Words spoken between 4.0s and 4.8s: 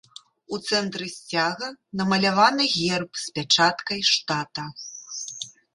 штата.